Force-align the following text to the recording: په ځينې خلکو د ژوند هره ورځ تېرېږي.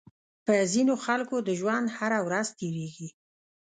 په 0.45 0.53
ځينې 0.71 0.95
خلکو 1.05 1.35
د 1.47 1.49
ژوند 1.59 1.85
هره 1.97 2.19
ورځ 2.27 2.47
تېرېږي. 2.59 3.07